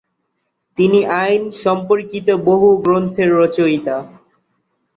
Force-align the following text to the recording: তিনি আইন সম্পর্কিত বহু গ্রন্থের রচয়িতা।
তিনি 0.77 0.99
আইন 1.17 1.43
সম্পর্কিত 1.63 2.27
বহু 2.47 2.67
গ্রন্থের 2.77 3.29
রচয়িতা। 3.35 3.95